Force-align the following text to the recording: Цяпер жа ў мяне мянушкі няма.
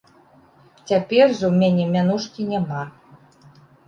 Цяпер 0.91 1.25
жа 1.39 1.45
ў 1.51 1.53
мяне 1.63 1.85
мянушкі 1.97 2.47
няма. 2.55 2.81